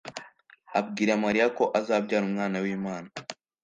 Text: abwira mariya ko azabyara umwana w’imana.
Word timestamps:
abwira 0.79 1.11
mariya 1.23 1.47
ko 1.57 1.63
azabyara 1.79 2.23
umwana 2.29 2.57
w’imana. 2.63 3.09